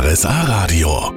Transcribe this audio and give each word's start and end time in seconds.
RSA 0.00 0.42
Radio. 0.42 1.12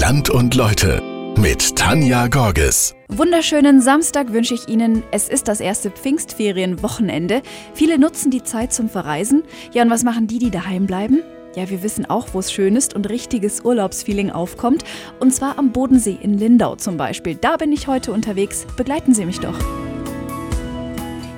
Land 0.00 0.28
und 0.28 0.56
Leute 0.56 1.00
mit 1.38 1.76
Tanja 1.76 2.26
Gorges. 2.26 2.96
Wunderschönen 3.08 3.80
Samstag 3.80 4.32
wünsche 4.32 4.54
ich 4.54 4.66
Ihnen. 4.66 5.04
Es 5.12 5.28
ist 5.28 5.46
das 5.46 5.60
erste 5.60 5.92
Pfingstferienwochenende. 5.92 7.42
Viele 7.74 7.96
nutzen 7.96 8.32
die 8.32 8.42
Zeit 8.42 8.72
zum 8.72 8.88
Verreisen. 8.88 9.44
Ja, 9.72 9.84
und 9.84 9.90
was 9.90 10.02
machen 10.02 10.26
die, 10.26 10.40
die 10.40 10.50
daheim 10.50 10.88
bleiben? 10.88 11.22
Ja, 11.54 11.70
wir 11.70 11.84
wissen 11.84 12.10
auch, 12.10 12.26
wo 12.32 12.40
es 12.40 12.50
schön 12.50 12.74
ist 12.74 12.92
und 12.92 13.08
richtiges 13.08 13.60
Urlaubsfeeling 13.60 14.32
aufkommt. 14.32 14.82
Und 15.20 15.32
zwar 15.32 15.56
am 15.56 15.70
Bodensee 15.70 16.18
in 16.20 16.36
Lindau 16.36 16.74
zum 16.74 16.96
Beispiel. 16.96 17.36
Da 17.36 17.56
bin 17.56 17.70
ich 17.70 17.86
heute 17.86 18.10
unterwegs. 18.10 18.66
Begleiten 18.76 19.14
Sie 19.14 19.26
mich 19.26 19.38
doch. 19.38 19.54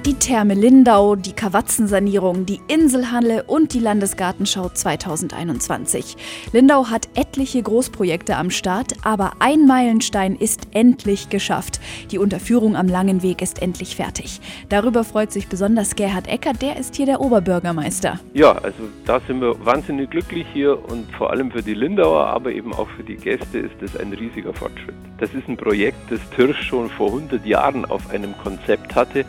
Die 0.06 0.14
Therme 0.14 0.54
Lindau, 0.54 1.14
die 1.14 1.34
Kawatzensanierung, 1.34 2.46
die 2.46 2.58
Inselhalle 2.68 3.42
und 3.42 3.74
die 3.74 3.80
Landesgartenschau 3.80 4.70
2021. 4.70 6.16
Lindau 6.54 6.86
hat 6.86 7.10
etliche 7.14 7.62
Großprojekte 7.62 8.36
am 8.36 8.50
Start, 8.50 8.94
aber 9.02 9.32
ein 9.40 9.66
Meilenstein 9.66 10.36
ist 10.36 10.68
endlich 10.72 11.28
geschafft. 11.28 11.80
Die 12.12 12.18
Unterführung 12.18 12.76
am 12.76 12.88
Langen 12.88 13.22
Weg 13.22 13.42
ist 13.42 13.60
endlich 13.60 13.94
fertig. 13.94 14.40
Darüber 14.70 15.04
freut 15.04 15.32
sich 15.32 15.48
besonders 15.48 15.94
Gerhard 15.96 16.28
Eckert, 16.28 16.62
der 16.62 16.78
ist 16.78 16.96
hier 16.96 17.04
der 17.04 17.20
Oberbürgermeister. 17.20 18.18
Ja, 18.32 18.52
also 18.52 18.88
da 19.04 19.20
sind 19.26 19.42
wir 19.42 19.62
wahnsinnig 19.66 20.08
glücklich 20.08 20.46
hier 20.50 20.82
und 20.90 21.12
vor 21.12 21.28
allem 21.28 21.50
für 21.50 21.62
die 21.62 21.74
Lindauer, 21.74 22.26
aber 22.26 22.52
eben 22.52 22.72
auch 22.72 22.88
für 22.96 23.04
die 23.04 23.16
Gäste 23.16 23.58
ist 23.58 23.74
das 23.82 23.98
ein 23.98 24.14
riesiger 24.14 24.54
Fortschritt. 24.54 24.94
Das 25.18 25.34
ist 25.34 25.46
ein 25.46 25.58
Projekt, 25.58 26.10
das 26.10 26.20
Tirsch 26.34 26.62
schon 26.62 26.88
vor 26.88 27.08
100 27.08 27.44
Jahren 27.44 27.84
auf 27.84 28.08
einem 28.08 28.34
Konzept 28.38 28.94
hatte 28.94 29.26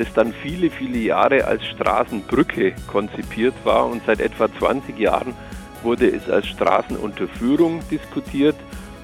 das 0.00 0.12
dann 0.14 0.32
viele, 0.32 0.70
viele 0.70 0.96
Jahre 0.96 1.44
als 1.44 1.64
Straßenbrücke 1.66 2.72
konzipiert 2.90 3.54
war. 3.64 3.86
Und 3.86 4.02
seit 4.06 4.20
etwa 4.20 4.48
20 4.50 4.98
Jahren 4.98 5.34
wurde 5.82 6.08
es 6.08 6.28
als 6.30 6.46
Straßenunterführung 6.46 7.80
diskutiert. 7.90 8.56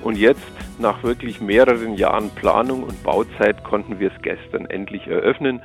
Und 0.02 0.16
jetzt 0.16 0.40
nach 0.79 1.02
wirklich 1.02 1.40
mehreren 1.40 1.96
Jahren 1.96 2.30
Planung 2.30 2.82
und 2.82 3.02
Bauzeit 3.02 3.62
konnten 3.62 4.01
wir 4.01 4.10
es 4.10 4.23
gestern 4.23 4.65
endlich 4.66 5.07
eröffnen 5.07 5.60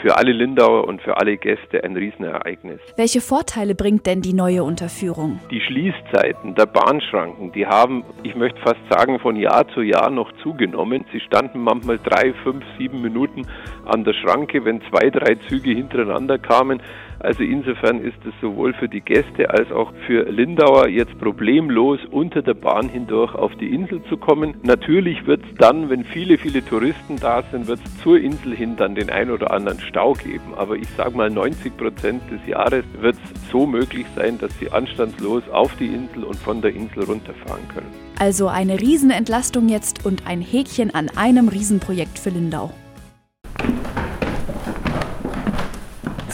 für 0.00 0.16
alle 0.16 0.32
Lindauer 0.32 0.86
und 0.86 1.02
für 1.02 1.16
alle 1.16 1.36
Gäste 1.36 1.82
ein 1.84 1.96
Riesenereignis. 1.96 2.80
Welche 2.96 3.20
Vorteile 3.20 3.74
bringt 3.74 4.06
denn 4.06 4.22
die 4.22 4.32
neue 4.32 4.62
Unterführung? 4.62 5.40
Die 5.50 5.60
Schließzeiten 5.60 6.54
der 6.54 6.66
Bahnschranken, 6.66 7.52
die 7.52 7.66
haben, 7.66 8.04
ich 8.22 8.34
möchte 8.34 8.60
fast 8.60 8.80
sagen, 8.90 9.18
von 9.18 9.36
Jahr 9.36 9.66
zu 9.68 9.82
Jahr 9.82 10.10
noch 10.10 10.30
zugenommen. 10.42 11.04
Sie 11.12 11.20
standen 11.20 11.60
manchmal 11.60 11.98
drei, 11.98 12.32
fünf, 12.44 12.64
sieben 12.78 13.02
Minuten 13.02 13.46
an 13.84 14.04
der 14.04 14.14
Schranke, 14.14 14.64
wenn 14.64 14.80
zwei, 14.90 15.10
drei 15.10 15.36
Züge 15.48 15.70
hintereinander 15.70 16.38
kamen. 16.38 16.80
Also 17.20 17.42
insofern 17.42 18.00
ist 18.00 18.18
es 18.24 18.32
sowohl 18.40 18.72
für 18.74 18.88
die 18.88 19.00
Gäste 19.00 19.50
als 19.50 19.70
auch 19.72 19.92
für 20.06 20.30
Lindauer 20.30 20.88
jetzt 20.88 21.18
problemlos 21.18 21.98
unter 22.10 22.42
der 22.42 22.54
Bahn 22.54 22.88
hindurch 22.88 23.34
auf 23.34 23.54
die 23.56 23.74
Insel 23.74 24.02
zu 24.08 24.16
kommen. 24.16 24.54
Natürlich 24.62 25.26
wird 25.26 25.42
es 25.44 25.54
dann, 25.58 25.90
wenn 25.90 26.04
viele, 26.04 26.38
viele 26.38 26.64
Touristen 26.64 27.16
da 27.16 27.42
sind, 27.50 27.66
wird 27.66 27.80
es 27.84 28.02
zur 28.02 28.20
Insel 28.20 28.54
hin 28.54 28.76
dann 28.76 28.94
den 28.94 29.10
ein 29.10 29.30
oder 29.30 29.50
anderen 29.50 29.80
Stau 29.80 30.12
geben. 30.12 30.54
Aber 30.56 30.76
ich 30.76 30.88
sage 30.90 31.16
mal, 31.16 31.30
90 31.30 31.76
Prozent 31.76 32.22
des 32.30 32.46
Jahres 32.46 32.84
wird 33.00 33.16
es 33.16 33.50
so 33.50 33.66
möglich 33.66 34.06
sein, 34.14 34.38
dass 34.38 34.56
sie 34.58 34.70
anstandslos 34.70 35.42
auf 35.50 35.74
die 35.76 35.86
Insel 35.86 36.24
und 36.24 36.36
von 36.36 36.62
der 36.62 36.74
Insel 36.74 37.04
runterfahren 37.04 37.66
können. 37.68 37.92
Also 38.18 38.48
eine 38.48 38.80
Riesenentlastung 38.80 39.68
jetzt 39.68 40.06
und 40.06 40.26
ein 40.26 40.40
Häkchen 40.40 40.94
an 40.94 41.08
einem 41.16 41.48
Riesenprojekt 41.48 42.18
für 42.18 42.30
Lindau. 42.30 42.72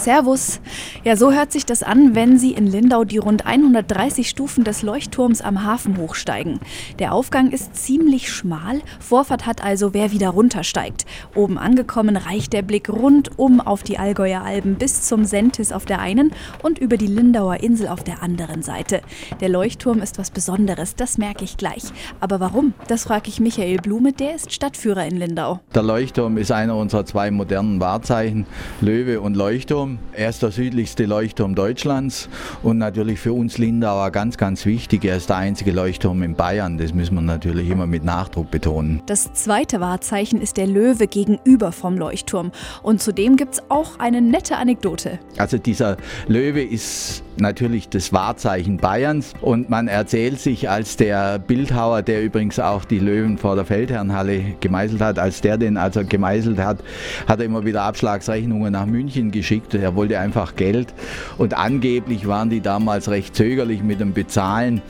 Servus. 0.05 0.61
Ja, 1.03 1.17
so 1.17 1.33
hört 1.33 1.51
sich 1.51 1.65
das 1.65 1.83
an, 1.83 2.15
wenn 2.15 2.39
Sie 2.39 2.53
in 2.53 2.67
Lindau 2.67 3.05
die 3.05 3.17
rund 3.17 3.47
130 3.47 4.29
Stufen 4.29 4.63
des 4.63 4.83
Leuchtturms 4.83 5.41
am 5.41 5.65
Hafen 5.65 5.97
hochsteigen. 5.97 6.61
Der 6.99 7.15
Aufgang 7.15 7.51
ist 7.51 7.75
ziemlich 7.75 8.31
schmal, 8.31 8.83
Vorfahrt 9.01 9.47
hat 9.47 9.65
also, 9.65 9.95
wer 9.95 10.13
wieder 10.13 10.29
runtersteigt. 10.29 11.07
Oben 11.35 11.57
angekommen 11.57 12.19
reicht 12.19 12.53
der 12.53 12.61
Blick 12.61 12.91
rundum 12.91 13.63
auf 13.63 13.83
die 13.83 13.99
Allgäuer 13.99 14.43
Alben 14.43 14.75
bis 14.75 15.05
zum 15.05 15.25
Sentis 15.25 15.73
auf 15.73 15.87
der 15.87 16.01
einen 16.01 16.33
und 16.63 16.79
über 16.79 16.99
die 16.99 17.07
Lindauer 17.07 17.61
Insel 17.61 17.89
auf 17.89 18.05
der 18.05 18.23
anderen 18.23 18.63
Seite. 18.63 19.01
Der 19.41 19.49
Leuchtturm 19.49 20.03
ist 20.03 20.19
was 20.19 20.31
Besonderes, 20.31 20.97
das 20.97 21.17
merke 21.17 21.45
ich 21.45 21.57
gleich. 21.57 21.85
Aber 22.21 22.41
warum? 22.41 22.75
Das 22.89 23.05
frage 23.05 23.31
ich 23.31 23.41
Michael 23.41 23.79
Blume, 23.79 24.13
der 24.13 24.35
ist 24.35 24.53
Stadtführer 24.53 25.07
in 25.07 25.17
Lindau. 25.17 25.61
Der 25.75 25.83
Leuchtturm 25.83 26.37
ist 26.37 26.53
einer 26.53 26.77
unserer 26.77 27.07
zwei 27.07 27.31
modernen 27.31 27.81
Wahrzeichen, 27.81 28.45
Löwe 28.83 29.23
und 29.23 29.35
Leuchtturm. 29.35 29.94
Er 30.13 30.29
ist 30.29 30.43
der 30.43 30.51
südlichste 30.51 31.07
Leuchtturm 31.07 31.55
Deutschlands 31.55 32.29
und 32.63 32.79
natürlich 32.79 33.21
für 33.21 33.33
uns 33.33 33.59
Lindauer 33.59 34.11
ganz, 34.11 34.37
ganz 34.37 34.67
wichtig. 34.67 35.05
Er 35.05 35.17
ist 35.17 35.29
der 35.29 35.37
einzige 35.37 35.73
Leuchtturm 35.73 36.23
in 36.23 36.35
Bayern. 36.35 36.79
Das 36.79 36.95
müssen 36.95 37.15
wir 37.15 37.23
natürlich 37.23 37.69
immer 37.69 37.87
mit 37.87 38.05
Nachdruck 38.05 38.51
betonen. 38.51 39.03
Das 39.07 39.33
zweite 39.33 39.81
Wahrzeichen 39.81 40.41
ist 40.41 40.57
der 40.57 40.67
Löwe 40.67 41.07
gegenüber 41.07 41.73
vom 41.73 41.99
Leuchtturm. 41.99 42.53
Und 42.83 43.03
zudem 43.03 43.37
gibt 43.37 43.55
es 43.55 43.63
auch 43.69 43.99
eine 43.99 44.21
nette 44.21 44.57
Anekdote. 44.57 45.19
Also 45.39 45.59
dieser 45.59 45.97
Löwe 46.29 46.63
ist 46.63 47.23
natürlich 47.41 47.89
das 47.89 48.13
Wahrzeichen 48.13 48.77
Bayerns. 48.79 49.33
Und 49.41 49.71
man 49.71 49.89
erzählt 49.89 50.41
sich, 50.41 50.69
als 50.69 50.97
der 50.97 51.39
Bildhauer, 51.39 52.03
der 52.03 52.23
übrigens 52.23 52.59
auch 52.59 52.85
die 52.85 52.99
Löwen 52.99 53.39
vor 53.39 53.57
der 53.57 53.65
Feldherrnhalle 53.65 54.57
gemeißelt 54.61 55.01
hat, 55.01 55.19
als 55.19 55.41
der 55.41 55.57
den 55.57 55.77
also 55.77 56.03
gemeißelt 56.05 56.59
hat, 56.59 56.79
hat 57.27 57.41
er 57.41 57.47
immer 57.47 57.65
wieder 57.65 57.83
Abschlagsrechnungen 57.83 58.73
nach 58.73 58.87
München 58.87 59.31
geschickt. 59.31 59.75
Er 59.75 59.95
wollte 59.95 60.19
einfach 60.19 60.57
Geld. 60.57 60.93
Und 61.39 61.55
angeblich 61.55 62.27
waren 62.27 62.51
die 62.51 62.61
damals 62.61 63.09
recht 63.09 63.35
zögerlich 63.35 63.83
mit 63.83 64.01
dem 64.01 64.13
Bezahlen. 64.13 64.83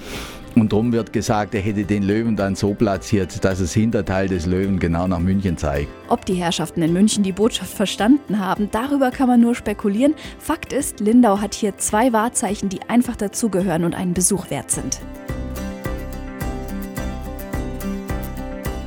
Und 0.54 0.72
darum 0.72 0.92
wird 0.92 1.12
gesagt, 1.12 1.54
er 1.54 1.60
hätte 1.60 1.84
den 1.84 2.03
Löwen 2.03 2.37
dann 2.37 2.54
so 2.54 2.75
platziert, 2.75 3.44
dass 3.44 3.59
das 3.59 3.72
Hinterteil 3.72 4.28
des 4.28 4.47
Löwen 4.47 4.78
genau 4.78 5.09
nach 5.09 5.19
München 5.19 5.56
zeigt. 5.56 5.88
Ob 6.09 6.25
die 6.25 6.34
Herrschaften 6.34 6.82
in 6.82 6.92
München 6.92 7.25
die 7.25 7.32
Botschaft 7.32 7.75
verstanden 7.75 8.38
haben, 8.38 8.69
darüber 8.70 9.10
kann 9.10 9.28
man 9.28 9.41
nur 9.41 9.54
spekulieren. 9.54 10.14
Fakt 10.38 10.72
ist, 10.72 11.00
Lindau 11.00 11.41
hat 11.41 11.54
hier 11.54 11.76
zwei 11.78 12.12
Wahrzeichen, 12.12 12.69
die 12.69 12.82
einfach 12.88 13.16
dazugehören 13.16 13.84
und 13.84 13.94
einen 13.94 14.14
Besuch 14.14 14.50
wert 14.50 14.70
sind. 14.70 15.00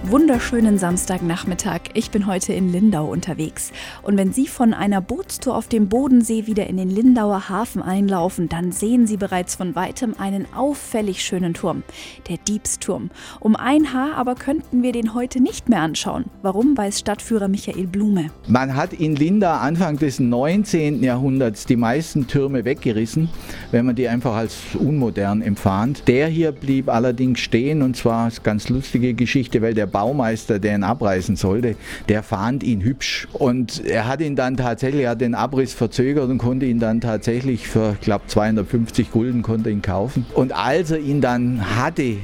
Wunderschönen 0.09 0.77
Samstagnachmittag. 0.77 1.81
Ich 1.93 2.11
bin 2.11 2.27
heute 2.27 2.53
in 2.53 2.71
Lindau 2.71 3.07
unterwegs. 3.07 3.73
Und 4.03 4.17
wenn 4.17 4.31
Sie 4.31 4.47
von 4.47 4.73
einer 4.73 5.01
Bootstour 5.01 5.55
auf 5.55 5.67
dem 5.67 5.89
Bodensee 5.89 6.47
wieder 6.47 6.67
in 6.67 6.77
den 6.77 6.89
Lindauer 6.89 7.49
Hafen 7.49 7.81
einlaufen, 7.81 8.47
dann 8.47 8.71
sehen 8.71 9.05
Sie 9.05 9.17
bereits 9.17 9.55
von 9.55 9.75
weitem 9.75 10.15
einen 10.17 10.45
auffällig 10.55 11.23
schönen 11.23 11.53
Turm, 11.53 11.83
der 12.29 12.37
Diebsturm. 12.37 13.09
Um 13.41 13.57
ein 13.57 13.91
Haar 13.91 14.15
aber 14.15 14.35
könnten 14.35 14.81
wir 14.81 14.93
den 14.93 15.13
heute 15.13 15.41
nicht 15.41 15.67
mehr 15.67 15.81
anschauen. 15.81 16.25
Warum, 16.41 16.77
weiß 16.77 16.99
Stadtführer 16.99 17.49
Michael 17.49 17.87
Blume. 17.87 18.29
Man 18.47 18.75
hat 18.75 18.93
in 18.93 19.15
Lindau 19.15 19.51
Anfang 19.51 19.97
des 19.97 20.21
19. 20.21 21.03
Jahrhunderts 21.03 21.65
die 21.65 21.75
meisten 21.75 22.27
Türme 22.27 22.63
weggerissen, 22.63 23.29
wenn 23.71 23.85
man 23.85 23.95
die 23.95 24.07
einfach 24.07 24.35
als 24.35 24.55
unmodern 24.79 25.41
empfand. 25.41 26.07
Der 26.07 26.27
hier 26.27 26.53
blieb 26.53 26.87
allerdings 26.87 27.41
stehen 27.41 27.81
und 27.81 27.97
zwar 27.97 28.29
ist 28.29 28.45
ganz 28.45 28.69
lustige 28.69 29.13
Geschichte, 29.13 29.61
weil 29.61 29.73
der 29.73 29.96
Baumeister, 29.97 30.59
der 30.59 30.75
ihn 30.75 30.83
abreißen 30.83 31.37
sollte, 31.37 31.75
der 32.07 32.21
fand 32.21 32.61
ihn 32.61 32.81
hübsch. 32.81 33.27
Und 33.33 33.83
er 33.83 34.07
hat 34.07 34.21
ihn 34.21 34.35
dann 34.35 34.55
tatsächlich, 34.55 35.05
er 35.05 35.09
hat 35.11 35.21
den 35.21 35.33
Abriss 35.33 35.73
verzögert 35.73 36.29
und 36.29 36.37
konnte 36.37 36.67
ihn 36.67 36.77
dann 36.77 37.01
tatsächlich 37.01 37.67
für, 37.67 37.93
ich 37.93 38.01
glaube, 38.01 38.25
250 38.27 39.09
Gulden 39.09 39.41
konnte 39.41 39.71
ihn 39.71 39.81
kaufen. 39.81 40.27
Und 40.35 40.55
als 40.55 40.91
er 40.91 40.99
ihn 40.99 41.19
dann 41.19 41.75
hatte, 41.77 42.17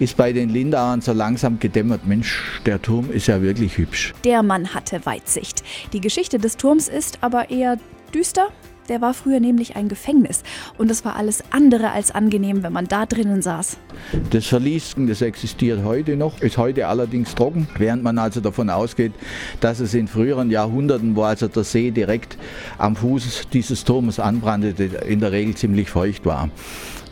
ist 0.00 0.18
bei 0.18 0.34
den 0.34 0.50
Lindauern 0.50 1.00
so 1.00 1.14
langsam 1.14 1.58
gedämmert, 1.58 2.06
Mensch, 2.06 2.60
der 2.66 2.82
Turm 2.82 3.10
ist 3.10 3.26
ja 3.26 3.40
wirklich 3.40 3.78
hübsch. 3.78 4.12
Der 4.24 4.42
Mann 4.42 4.74
hatte 4.74 5.06
Weitsicht. 5.06 5.64
Die 5.94 6.02
Geschichte 6.02 6.36
des 6.36 6.58
Turms 6.58 6.88
ist 6.88 7.20
aber 7.22 7.48
eher 7.48 7.78
düster 8.14 8.48
der 8.88 9.00
war 9.00 9.14
früher 9.14 9.40
nämlich 9.40 9.76
ein 9.76 9.88
Gefängnis 9.88 10.42
und 10.78 10.90
es 10.90 11.04
war 11.04 11.16
alles 11.16 11.42
andere 11.50 11.90
als 11.90 12.14
angenehm, 12.14 12.62
wenn 12.62 12.72
man 12.72 12.86
da 12.86 13.06
drinnen 13.06 13.42
saß. 13.42 13.78
Das 14.30 14.46
Verlies, 14.46 14.94
das 14.96 15.22
existiert 15.22 15.84
heute 15.84 16.16
noch, 16.16 16.40
ist 16.40 16.58
heute 16.58 16.86
allerdings 16.86 17.34
trocken, 17.34 17.68
während 17.78 18.02
man 18.02 18.18
also 18.18 18.40
davon 18.40 18.70
ausgeht, 18.70 19.12
dass 19.60 19.80
es 19.80 19.94
in 19.94 20.08
früheren 20.08 20.50
Jahrhunderten, 20.50 21.16
wo 21.16 21.22
also 21.22 21.48
der 21.48 21.64
See 21.64 21.90
direkt 21.90 22.36
am 22.78 22.96
Fuß 22.96 23.48
dieses 23.52 23.84
Turmes 23.84 24.18
anbrannte, 24.18 24.68
in 25.06 25.20
der 25.20 25.32
Regel 25.32 25.54
ziemlich 25.54 25.90
feucht 25.90 26.26
war. 26.26 26.48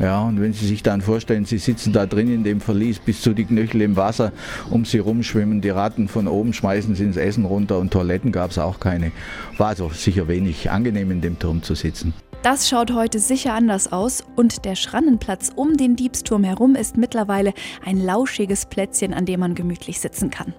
Ja, 0.03 0.23
und 0.23 0.41
wenn 0.41 0.53
Sie 0.53 0.67
sich 0.67 0.83
dann 0.83 1.01
vorstellen, 1.01 1.45
Sie 1.45 1.59
sitzen 1.59 1.93
da 1.93 2.07
drin 2.07 2.29
in 2.29 2.43
dem 2.43 2.61
Verlies 2.61 2.99
bis 2.99 3.23
zu 3.23 3.35
die 3.35 3.45
Knöchel 3.45 3.83
im 3.83 3.95
Wasser, 3.95 4.33
um 4.69 4.85
Sie 4.85 4.99
rumschwimmen, 4.99 5.61
die 5.61 5.69
Ratten 5.69 6.09
von 6.09 6.27
oben 6.27 6.53
schmeißen 6.53 6.97
Sie 6.97 7.05
ins 7.05 7.17
Essen 7.17 7.45
runter 7.45 7.79
und 7.79 7.93
Toiletten 7.93 8.33
gab 8.33 8.51
es 8.51 8.59
auch 8.59 8.81
keine. 8.81 9.13
War 9.59 9.69
also 9.69 9.91
sicher 9.91 10.27
wenig 10.27 10.73
angenehm 10.73 11.13
in 11.13 11.21
dem 11.21 11.39
Turm 11.39 11.63
zu 11.63 11.77
sitzen. 11.77 12.15
Das 12.43 12.69
schaut 12.69 12.93
heute 12.93 13.21
sicher 13.21 13.55
anders 13.55 13.93
aus 13.93 14.25
und 14.35 14.65
der 14.65 14.75
Schrannenplatz 14.75 15.53
um 15.55 15.77
den 15.77 15.95
Diebsturm 15.95 16.43
herum 16.43 16.75
ist 16.75 16.97
mittlerweile 16.97 17.55
ein 17.87 18.05
lauschiges 18.05 18.67
Plätzchen, 18.67 19.15
an 19.15 19.25
dem 19.25 19.39
man 19.39 19.55
gemütlich 19.55 20.01
sitzen 20.01 20.31
kann. 20.31 20.53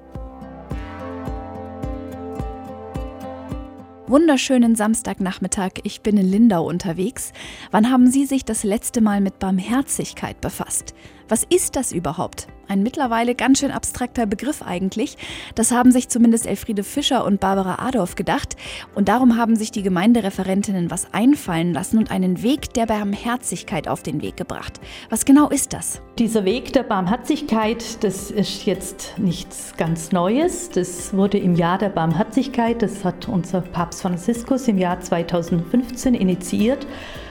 Wunderschönen 4.05 4.75
Samstagnachmittag. 4.75 5.79
Ich 5.83 6.01
bin 6.01 6.17
in 6.17 6.29
Lindau 6.29 6.65
unterwegs. 6.65 7.31
Wann 7.71 7.89
haben 7.89 8.11
Sie 8.11 8.25
sich 8.25 8.43
das 8.43 8.65
letzte 8.65 8.99
Mal 8.99 9.21
mit 9.21 9.39
Barmherzigkeit 9.39 10.41
befasst? 10.41 10.93
Was 11.29 11.45
ist 11.45 11.77
das 11.77 11.93
überhaupt? 11.93 12.47
Ein 12.67 12.81
mittlerweile 12.81 13.35
ganz 13.35 13.59
schön 13.59 13.71
abstrakter 13.71 14.25
Begriff 14.25 14.61
eigentlich. 14.61 15.17
Das 15.55 15.71
haben 15.71 15.91
sich 15.91 16.09
zumindest 16.09 16.45
Elfriede 16.45 16.83
Fischer 16.83 17.25
und 17.25 17.39
Barbara 17.39 17.85
Adorf 17.85 18.15
gedacht. 18.15 18.55
Und 18.95 19.09
darum 19.09 19.37
haben 19.37 19.55
sich 19.55 19.71
die 19.71 19.83
Gemeindereferentinnen 19.83 20.89
was 20.89 21.13
einfallen 21.13 21.73
lassen 21.73 21.97
und 21.97 22.11
einen 22.11 22.41
Weg 22.41 22.73
der 22.73 22.85
Barmherzigkeit 22.85 23.87
auf 23.87 24.01
den 24.01 24.21
Weg 24.21 24.37
gebracht. 24.37 24.79
Was 25.09 25.25
genau 25.25 25.49
ist 25.49 25.73
das? 25.73 26.01
Dieser 26.17 26.45
Weg 26.45 26.73
der 26.73 26.83
Barmherzigkeit, 26.83 28.03
das 28.03 28.31
ist 28.31 28.65
jetzt 28.65 29.15
nichts 29.17 29.73
ganz 29.77 30.11
Neues. 30.11 30.69
Das 30.69 31.13
wurde 31.13 31.37
im 31.37 31.55
Jahr 31.55 31.77
der 31.77 31.89
Barmherzigkeit, 31.89 32.81
das 32.81 33.03
hat 33.03 33.27
unser 33.27 33.61
Papst 33.61 34.01
Franziskus 34.01 34.67
im 34.67 34.77
Jahr 34.77 34.99
2015 34.99 36.13
initiiert. 36.13 36.87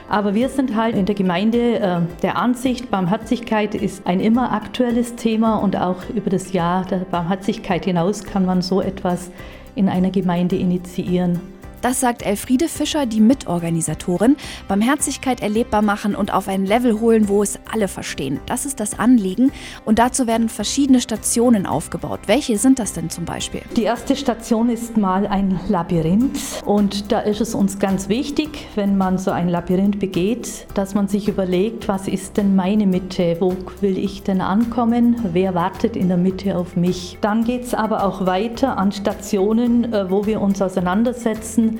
Aber 0.09 0.35
wir 0.35 0.49
sind 0.49 0.75
halt 0.75 0.95
in 0.95 1.05
der 1.05 1.15
Gemeinde 1.15 1.79
äh, 1.79 2.01
der 2.21 2.37
Ansicht, 2.37 2.91
Barmherzigkeit 2.91 3.75
ist 3.75 4.05
ein 4.05 4.19
immer 4.19 4.51
aktuelles 4.51 5.15
Thema 5.15 5.55
und 5.55 5.75
auch 5.77 6.09
über 6.13 6.29
das 6.29 6.53
Jahr 6.53 6.85
der 6.85 6.99
Barmherzigkeit 6.99 7.85
hinaus 7.85 8.23
kann 8.23 8.45
man 8.45 8.61
so 8.61 8.81
etwas 8.81 9.31
in 9.75 9.89
einer 9.89 10.11
Gemeinde 10.11 10.55
initiieren. 10.55 11.52
Das 11.83 11.99
sagt 11.99 12.25
Elfriede 12.25 12.69
Fischer, 12.69 13.05
die 13.05 13.19
Mitorganisatorin. 13.19 14.37
Barmherzigkeit 14.69 15.41
erlebbar 15.41 15.81
machen 15.81 16.15
und 16.15 16.33
auf 16.33 16.47
ein 16.47 16.65
Level 16.65 17.01
holen, 17.01 17.27
wo 17.27 17.43
es 17.43 17.59
alle 17.69 17.89
verstehen. 17.89 18.39
Das 18.45 18.65
ist 18.65 18.79
das 18.79 18.97
Anliegen. 18.97 19.51
Und 19.83 19.99
dazu 19.99 20.25
werden 20.25 20.47
verschiedene 20.47 21.01
Stationen 21.01 21.65
aufgebaut. 21.65 22.21
Welche 22.25 22.57
sind 22.57 22.79
das 22.79 22.93
denn 22.93 23.09
zum 23.09 23.25
Beispiel? 23.25 23.63
Die 23.75 23.83
erste 23.83 24.15
Station 24.15 24.69
ist 24.69 24.95
mal 24.95 25.27
ein 25.27 25.59
Labyrinth. 25.67 26.63
Und 26.65 27.11
da 27.11 27.19
ist 27.19 27.41
es 27.41 27.53
uns 27.53 27.79
ganz 27.79 28.07
wichtig, 28.07 28.65
wenn 28.75 28.97
man 28.97 29.17
so 29.17 29.31
ein 29.31 29.49
Labyrinth 29.49 29.99
begeht, 29.99 30.67
dass 30.75 30.93
man 30.93 31.09
sich 31.09 31.27
überlegt, 31.27 31.89
was 31.89 32.07
ist 32.07 32.37
denn 32.37 32.55
meine 32.55 32.87
Mitte? 32.87 33.35
Wo 33.41 33.57
will 33.81 33.97
ich 33.97 34.23
denn 34.23 34.39
ankommen? 34.39 35.17
Wer 35.33 35.53
wartet 35.53 35.97
in 35.97 36.07
der 36.07 36.15
Mitte 36.15 36.57
auf 36.57 36.77
mich? 36.77 37.17
Dann 37.19 37.43
geht 37.43 37.63
es 37.63 37.73
aber 37.73 38.05
auch 38.05 38.25
weiter 38.25 38.77
an 38.77 38.93
Stationen, 38.93 39.91
äh, 39.91 40.09
wo 40.09 40.25
wir 40.25 40.39
uns 40.39 40.61
auseinandersetzen 40.61 41.72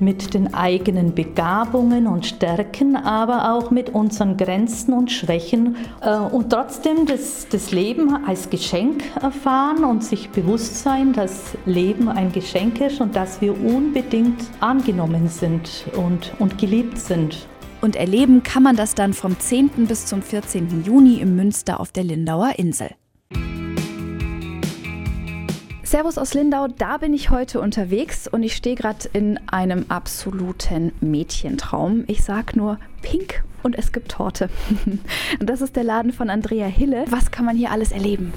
mit 0.00 0.34
den 0.34 0.54
eigenen 0.54 1.14
Begabungen 1.14 2.06
und 2.06 2.26
Stärken, 2.26 2.96
aber 2.96 3.52
auch 3.52 3.70
mit 3.70 3.90
unseren 3.90 4.36
Grenzen 4.36 4.94
und 4.94 5.12
Schwächen 5.12 5.76
äh, 6.00 6.16
und 6.16 6.50
trotzdem 6.50 7.06
das, 7.06 7.46
das 7.48 7.70
Leben 7.70 8.24
als 8.24 8.50
Geschenk 8.50 9.04
erfahren 9.20 9.84
und 9.84 10.02
sich 10.02 10.30
bewusst 10.30 10.82
sein, 10.82 11.12
dass 11.12 11.56
Leben 11.66 12.08
ein 12.08 12.32
Geschenk 12.32 12.80
ist 12.80 13.00
und 13.00 13.14
dass 13.14 13.40
wir 13.40 13.52
unbedingt 13.62 14.42
angenommen 14.60 15.28
sind 15.28 15.84
und, 15.96 16.32
und 16.38 16.58
geliebt 16.58 16.98
sind. 16.98 17.46
Und 17.82 17.96
erleben 17.96 18.42
kann 18.42 18.62
man 18.62 18.76
das 18.76 18.94
dann 18.94 19.14
vom 19.14 19.38
10. 19.38 19.86
bis 19.86 20.06
zum 20.06 20.22
14. 20.22 20.84
Juni 20.84 21.20
im 21.20 21.36
Münster 21.36 21.80
auf 21.80 21.92
der 21.92 22.04
Lindauer 22.04 22.52
Insel. 22.56 22.90
Servus 25.90 26.18
aus 26.18 26.34
Lindau, 26.34 26.68
da 26.68 26.98
bin 26.98 27.12
ich 27.12 27.30
heute 27.30 27.60
unterwegs 27.60 28.28
und 28.28 28.44
ich 28.44 28.54
stehe 28.54 28.76
gerade 28.76 29.08
in 29.12 29.40
einem 29.48 29.86
absoluten 29.88 30.92
Mädchentraum. 31.00 32.04
Ich 32.06 32.22
sag 32.22 32.54
nur 32.54 32.78
pink 33.02 33.42
und 33.64 33.76
es 33.76 33.90
gibt 33.90 34.12
Torte. 34.12 34.50
und 35.40 35.50
das 35.50 35.60
ist 35.60 35.74
der 35.74 35.82
Laden 35.82 36.12
von 36.12 36.30
Andrea 36.30 36.66
Hille. 36.66 37.06
Was 37.08 37.32
kann 37.32 37.44
man 37.44 37.56
hier 37.56 37.72
alles 37.72 37.90
erleben? 37.90 38.32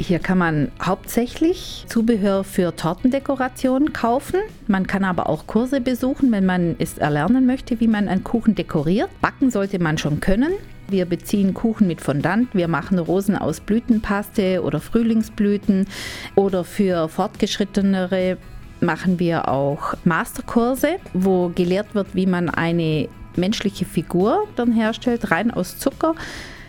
Hier 0.00 0.18
kann 0.18 0.38
man 0.38 0.72
hauptsächlich 0.82 1.84
Zubehör 1.86 2.42
für 2.42 2.74
Tortendekoration 2.74 3.92
kaufen. 3.92 4.40
Man 4.66 4.88
kann 4.88 5.04
aber 5.04 5.28
auch 5.28 5.46
Kurse 5.46 5.80
besuchen, 5.80 6.32
wenn 6.32 6.44
man 6.44 6.74
es 6.80 6.98
erlernen 6.98 7.46
möchte, 7.46 7.78
wie 7.78 7.86
man 7.86 8.08
einen 8.08 8.24
Kuchen 8.24 8.56
dekoriert. 8.56 9.10
Backen 9.20 9.52
sollte 9.52 9.78
man 9.78 9.96
schon 9.96 10.18
können. 10.18 10.54
Wir 10.90 11.04
beziehen 11.04 11.54
Kuchen 11.54 11.86
mit 11.86 12.00
Fondant, 12.00 12.52
wir 12.52 12.66
machen 12.66 12.98
Rosen 12.98 13.36
aus 13.36 13.60
Blütenpaste 13.60 14.62
oder 14.62 14.80
Frühlingsblüten 14.80 15.86
oder 16.34 16.64
für 16.64 17.08
fortgeschrittenere 17.08 18.36
machen 18.80 19.18
wir 19.20 19.48
auch 19.48 19.94
Masterkurse, 20.04 20.96
wo 21.12 21.50
gelehrt 21.54 21.94
wird, 21.94 22.08
wie 22.14 22.26
man 22.26 22.50
eine 22.50 23.08
menschliche 23.36 23.84
Figur 23.84 24.48
dann 24.56 24.72
herstellt, 24.72 25.30
rein 25.30 25.50
aus 25.50 25.78
Zucker, 25.78 26.14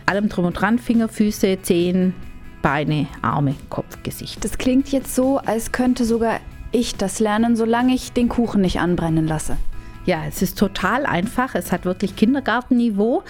allem 0.06 0.30
drum 0.30 0.46
und 0.46 0.54
dran, 0.54 0.78
Finger, 0.78 1.08
Füße, 1.08 1.60
Zehen, 1.64 2.14
Beine, 2.62 3.08
Arme, 3.22 3.56
Kopf, 3.70 4.04
Gesicht. 4.04 4.44
Das 4.44 4.58
klingt 4.58 4.92
jetzt 4.92 5.16
so, 5.16 5.40
als 5.40 5.72
könnte 5.72 6.06
sogar 6.06 6.40
ich 6.72 6.96
das 6.96 7.20
lernen, 7.20 7.56
solange 7.56 7.96
ich 7.96 8.14
den 8.14 8.30
Kuchen 8.30 8.62
nicht 8.62 8.80
anbrennen 8.80 9.28
lasse. 9.28 9.58
Ja, 10.06 10.24
es 10.28 10.42
ist 10.42 10.58
total 10.58 11.06
einfach. 11.06 11.54
Es 11.54 11.72
hat 11.72 11.86
wirklich 11.86 12.16
Kindergartenniveau. 12.16 13.24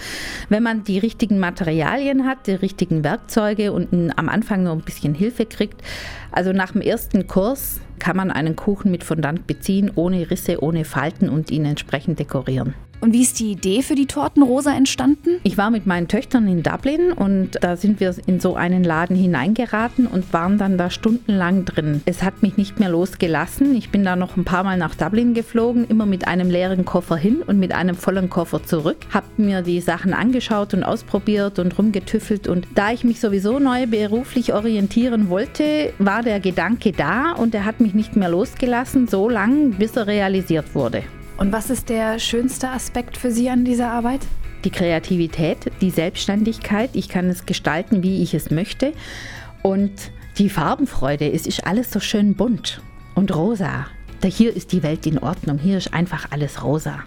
Wenn 0.48 0.62
man 0.62 0.84
die 0.84 0.98
richtigen 0.98 1.38
Materialien 1.38 2.26
hat, 2.26 2.46
die 2.46 2.52
richtigen 2.52 3.04
Werkzeuge 3.04 3.72
und 3.72 4.12
am 4.16 4.28
Anfang 4.28 4.62
noch 4.62 4.72
ein 4.72 4.80
bisschen 4.80 5.14
Hilfe 5.14 5.44
kriegt. 5.44 5.82
Also 6.30 6.52
nach 6.52 6.72
dem 6.72 6.80
ersten 6.80 7.26
Kurs 7.26 7.80
kann 8.02 8.16
man 8.16 8.32
einen 8.32 8.56
Kuchen 8.56 8.90
mit 8.90 9.04
Fondant 9.04 9.46
beziehen, 9.46 9.92
ohne 9.94 10.28
Risse, 10.28 10.60
ohne 10.60 10.84
Falten 10.84 11.28
und 11.28 11.52
ihn 11.52 11.64
entsprechend 11.64 12.18
dekorieren. 12.18 12.74
Und 13.02 13.14
wie 13.14 13.22
ist 13.22 13.40
die 13.40 13.50
Idee 13.50 13.82
für 13.82 13.96
die 13.96 14.06
Tortenrosa 14.06 14.72
entstanden? 14.72 15.40
Ich 15.42 15.58
war 15.58 15.72
mit 15.72 15.86
meinen 15.88 16.06
Töchtern 16.06 16.46
in 16.46 16.62
Dublin 16.62 17.10
und 17.10 17.58
da 17.60 17.76
sind 17.76 17.98
wir 17.98 18.14
in 18.26 18.38
so 18.38 18.54
einen 18.54 18.84
Laden 18.84 19.16
hineingeraten 19.16 20.06
und 20.06 20.32
waren 20.32 20.56
dann 20.56 20.78
da 20.78 20.88
stundenlang 20.88 21.64
drin. 21.64 22.00
Es 22.04 22.22
hat 22.22 22.42
mich 22.42 22.56
nicht 22.56 22.78
mehr 22.78 22.90
losgelassen. 22.90 23.74
Ich 23.74 23.90
bin 23.90 24.04
da 24.04 24.14
noch 24.14 24.36
ein 24.36 24.44
paar 24.44 24.62
Mal 24.62 24.78
nach 24.78 24.94
Dublin 24.94 25.34
geflogen, 25.34 25.84
immer 25.88 26.06
mit 26.06 26.28
einem 26.28 26.48
leeren 26.48 26.84
Koffer 26.84 27.16
hin 27.16 27.42
und 27.44 27.58
mit 27.58 27.72
einem 27.72 27.96
vollen 27.96 28.30
Koffer 28.30 28.62
zurück. 28.62 28.98
Hab 29.12 29.36
mir 29.36 29.62
die 29.62 29.80
Sachen 29.80 30.14
angeschaut 30.14 30.72
und 30.72 30.84
ausprobiert 30.84 31.58
und 31.58 31.76
rumgetüffelt 31.76 32.46
und 32.46 32.68
da 32.76 32.92
ich 32.92 33.02
mich 33.02 33.18
sowieso 33.18 33.58
neu 33.58 33.88
beruflich 33.88 34.54
orientieren 34.54 35.28
wollte, 35.28 35.92
war 35.98 36.22
der 36.22 36.38
Gedanke 36.38 36.92
da 36.92 37.32
und 37.32 37.52
er 37.52 37.64
hat 37.64 37.80
mich 37.80 37.91
nicht 37.94 38.16
mehr 38.16 38.28
losgelassen, 38.28 39.08
so 39.08 39.28
lange, 39.28 39.70
bis 39.70 39.96
er 39.96 40.06
realisiert 40.06 40.74
wurde. 40.74 41.02
Und 41.38 41.52
was 41.52 41.70
ist 41.70 41.88
der 41.88 42.18
schönste 42.18 42.68
Aspekt 42.68 43.16
für 43.16 43.30
Sie 43.30 43.50
an 43.50 43.64
dieser 43.64 43.90
Arbeit? 43.90 44.20
Die 44.64 44.70
Kreativität, 44.70 45.72
die 45.80 45.90
Selbstständigkeit. 45.90 46.90
Ich 46.92 47.08
kann 47.08 47.28
es 47.28 47.46
gestalten, 47.46 48.02
wie 48.02 48.22
ich 48.22 48.34
es 48.34 48.50
möchte. 48.50 48.92
Und 49.62 50.12
die 50.38 50.48
Farbenfreude. 50.48 51.30
Es 51.30 51.46
ist 51.46 51.66
alles 51.66 51.90
so 51.90 52.00
schön 52.00 52.34
bunt 52.34 52.80
und 53.14 53.34
rosa. 53.34 53.86
Hier 54.24 54.54
ist 54.54 54.72
die 54.72 54.82
Welt 54.82 55.04
in 55.06 55.18
Ordnung. 55.18 55.58
Hier 55.58 55.78
ist 55.78 55.92
einfach 55.92 56.30
alles 56.30 56.62
rosa. 56.62 57.00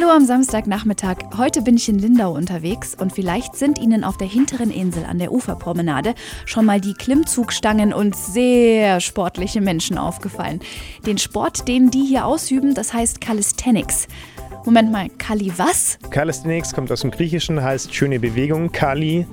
Hallo 0.00 0.12
am 0.12 0.24
Samstagnachmittag. 0.24 1.16
Heute 1.36 1.60
bin 1.60 1.76
ich 1.76 1.88
in 1.88 1.98
Lindau 1.98 2.30
unterwegs 2.32 2.94
und 2.94 3.12
vielleicht 3.12 3.56
sind 3.56 3.80
Ihnen 3.80 4.04
auf 4.04 4.16
der 4.16 4.28
hinteren 4.28 4.70
Insel 4.70 5.04
an 5.04 5.18
der 5.18 5.32
Uferpromenade 5.32 6.14
schon 6.46 6.66
mal 6.66 6.80
die 6.80 6.94
Klimmzugstangen 6.94 7.92
und 7.92 8.14
sehr 8.14 9.00
sportliche 9.00 9.60
Menschen 9.60 9.98
aufgefallen. 9.98 10.60
Den 11.04 11.18
Sport, 11.18 11.66
den 11.66 11.90
die 11.90 12.04
hier 12.04 12.26
ausüben, 12.26 12.74
das 12.74 12.94
heißt 12.94 13.20
Calisthenics. 13.20 14.06
Moment 14.64 14.92
mal, 14.92 15.08
Kali 15.18 15.52
was? 15.56 15.98
Calisthenics 16.10 16.72
kommt 16.72 16.92
aus 16.92 17.00
dem 17.00 17.10
Griechischen, 17.10 17.60
heißt 17.60 17.92
schöne 17.92 18.20
Bewegung. 18.20 18.70
Kali 18.70 19.26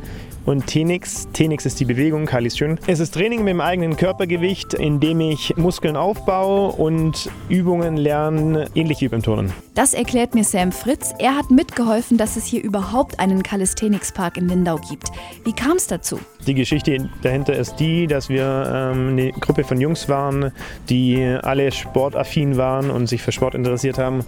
und 0.48 0.66
Tenix. 0.66 1.28
Tenix 1.32 1.68
ist 1.68 1.80
die 1.80 1.86
Bewegung, 1.86 2.26
Kali 2.26 2.48
ist 2.48 2.58
schön. 2.58 2.80
Es 2.88 3.00
ist 3.00 3.14
Training 3.14 3.44
mit 3.44 3.52
dem 3.52 3.62
eigenen 3.62 3.98
Körpergewicht, 3.98 4.74
indem 4.74 5.20
ich 5.20 5.56
Muskeln 5.58 5.96
aufbaue 5.96 6.72
und 6.72 7.30
Übungen 7.50 7.98
lerne, 7.98 8.68
ähnlich 8.74 9.02
wie 9.02 9.10
beim 9.10 9.22
Turnen. 9.22 9.54
Das 9.76 9.94
erklärt 9.94 10.36
mir 10.36 10.46
Sam 10.46 10.72
Fritz. 10.72 11.14
Er 11.20 11.36
hat 11.36 11.52
mitgeholfen, 11.52 12.18
dass 12.18 12.38
es 12.38 12.46
hier 12.46 12.64
überhaupt 12.64 13.20
einen 13.20 13.44
Calisthenics-Park 13.44 14.38
in 14.38 14.48
Lindau 14.48 14.78
gibt. 14.78 15.10
Wie 15.44 15.52
kam 15.52 15.76
es 15.76 15.86
dazu? 15.86 16.18
Die 16.48 16.54
Geschichte 16.54 17.10
dahinter 17.22 17.54
ist 17.54 17.76
die, 17.76 18.08
dass 18.08 18.30
wir 18.30 18.94
ähm, 18.94 19.10
eine 19.10 19.34
Gruppe 19.34 19.66
von 19.66 19.82
Jungs 19.82 20.08
waren, 20.08 20.54
die 20.88 21.22
alle 21.22 21.74
sportaffin 21.74 22.56
waren 22.56 22.90
und 22.90 23.08
sich 23.08 23.22
für 23.22 23.34
Sport 23.34 23.54
interessiert 23.54 23.98
haben 23.98 24.24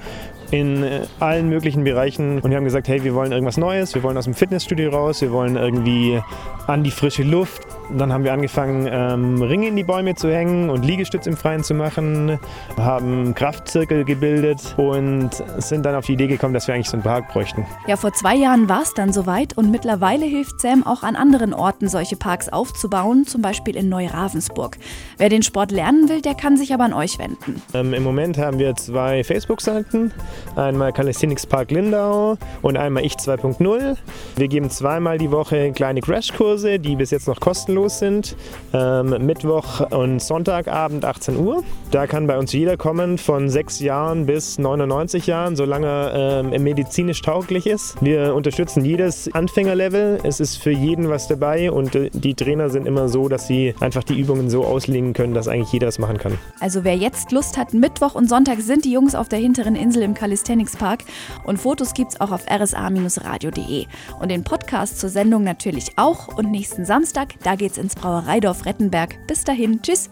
in 0.51 0.83
äh, 0.83 1.01
allen 1.19 1.49
möglichen 1.49 1.83
Bereichen 1.83 2.39
und 2.39 2.49
wir 2.49 2.57
haben 2.57 2.63
gesagt, 2.63 2.87
hey, 2.87 3.03
wir 3.03 3.13
wollen 3.13 3.31
irgendwas 3.31 3.57
Neues, 3.57 3.95
wir 3.95 4.03
wollen 4.03 4.17
aus 4.17 4.25
dem 4.25 4.33
Fitnessstudio 4.33 4.89
raus, 4.89 5.21
wir 5.21 5.31
wollen 5.31 5.55
irgendwie 5.55 6.21
an 6.67 6.83
die 6.83 6.91
frische 6.91 7.23
Luft. 7.23 7.66
Dann 7.89 8.11
haben 8.11 8.25
wir 8.25 8.33
angefangen, 8.33 8.87
ähm, 8.91 9.41
Ringe 9.41 9.67
in 9.67 9.75
die 9.77 9.83
Bäume 9.83 10.13
zu 10.15 10.29
hängen 10.29 10.69
und 10.69 10.83
Liegestütz 10.83 11.25
im 11.25 11.37
Freien 11.37 11.63
zu 11.63 11.73
machen, 11.73 12.37
haben 12.75 13.33
Kraftzirkel 13.33 14.03
gebildet 14.03 14.75
und 14.77 15.29
sind 15.57 15.85
dann 15.85 15.95
auf 15.95 16.05
die 16.05 16.13
Idee 16.13 16.27
gekommen, 16.27 16.53
dass 16.53 16.67
wir 16.67 16.75
eigentlich 16.75 16.89
so 16.89 16.97
einen 16.97 17.03
Park 17.03 17.29
bräuchten. 17.31 17.65
Ja, 17.87 17.95
vor 17.95 18.11
zwei 18.11 18.35
Jahren 18.35 18.67
war 18.67 18.81
es 18.81 18.93
dann 18.93 19.13
soweit 19.13 19.57
und 19.57 19.71
mittlerweile 19.71 20.25
hilft 20.25 20.59
Sam 20.59 20.85
auch 20.85 21.03
an 21.03 21.15
anderen 21.15 21.53
Orten, 21.53 21.87
solche 21.87 22.17
Parks 22.17 22.49
aufzubauen, 22.49 23.25
zum 23.25 23.41
Beispiel 23.41 23.77
in 23.77 23.87
Neuravensburg. 23.87 24.77
Wer 25.17 25.29
den 25.29 25.43
Sport 25.43 25.71
lernen 25.71 26.09
will, 26.09 26.21
der 26.21 26.35
kann 26.35 26.57
sich 26.57 26.73
aber 26.73 26.83
an 26.83 26.93
euch 26.93 27.17
wenden. 27.19 27.61
Ähm, 27.73 27.93
Im 27.93 28.03
Moment 28.03 28.37
haben 28.37 28.59
wir 28.59 28.75
zwei 28.75 29.23
Facebook-Seiten, 29.23 30.11
einmal 30.57 30.91
Calisthenics 30.91 31.45
Park 31.45 31.71
Lindau 31.71 32.37
und 32.61 32.75
einmal 32.75 33.05
Ich 33.05 33.13
2.0. 33.13 33.95
Wir 34.35 34.47
geben 34.49 34.69
zweimal 34.69 35.17
die 35.17 35.31
Woche 35.31 35.71
kleine 35.71 36.01
Crashkurse, 36.01 36.79
die 36.79 36.97
bis 36.97 37.11
jetzt 37.11 37.27
noch 37.27 37.39
kostenlos 37.39 37.76
kostenlos 37.77 37.99
sind. 37.99 38.35
Ähm, 38.73 39.25
Mittwoch 39.25 39.91
und 39.91 40.21
Sonntagabend 40.21 41.05
18 41.05 41.37
Uhr. 41.37 41.63
Da 41.91 42.07
kann 42.07 42.27
bei 42.27 42.37
uns 42.37 42.51
jeder 42.51 42.77
kommen 42.77 43.17
von 43.17 43.49
6 43.49 43.79
Jahren 43.79 44.25
bis 44.25 44.57
99 44.57 45.27
Jahren, 45.27 45.55
solange 45.55 46.11
ähm, 46.13 46.63
medizinisch 46.63 47.21
tauglich 47.21 47.67
ist. 47.67 47.95
Wir 48.01 48.35
unterstützen 48.35 48.83
jedes 48.83 49.33
Anfängerlevel. 49.33 50.19
Es 50.23 50.39
ist 50.39 50.57
für 50.57 50.71
jeden 50.71 51.09
was 51.09 51.27
dabei 51.27 51.71
und 51.71 51.95
äh, 51.95 52.09
die 52.13 52.33
Trainer 52.33 52.69
sind 52.69 52.87
immer 52.87 53.09
so, 53.09 53.29
dass 53.29 53.47
sie 53.47 53.73
einfach 53.79 54.03
die 54.03 54.19
Übungen 54.19 54.49
so 54.49 54.65
auslegen 54.65 55.13
können, 55.13 55.33
dass 55.33 55.47
eigentlich 55.47 55.71
jeder 55.71 55.87
es 55.87 55.99
machen 55.99 56.17
kann. 56.17 56.37
Also 56.59 56.83
wer 56.83 56.95
jetzt 56.95 57.31
Lust 57.31 57.57
hat, 57.57 57.73
Mittwoch 57.73 58.15
und 58.15 58.29
Sonntag 58.29 58.59
sind 58.59 58.85
die 58.85 58.91
Jungs 58.91 59.15
auf 59.15 59.29
der 59.29 59.39
hinteren 59.39 59.75
Insel 59.75 60.03
im 60.03 60.13
Calisthenics 60.13 60.75
Park 60.75 61.03
und 61.45 61.57
Fotos 61.57 61.93
gibt's 61.93 62.19
auch 62.19 62.31
auf 62.31 62.45
rsa-radio.de. 62.49 63.85
Und 64.19 64.29
den 64.29 64.43
Podcast 64.43 64.99
zur 64.99 65.09
Sendung 65.09 65.43
natürlich 65.43 65.91
auch 65.95 66.37
und 66.37 66.51
nächsten 66.51 66.85
Samstag, 66.85 67.35
da 67.43 67.55
geht's 67.67 67.77
ins 67.77 67.95
Brauereidorf 67.95 68.65
Rettenberg. 68.65 69.27
Bis 69.27 69.43
dahin, 69.43 69.81
tschüss. 69.81 70.09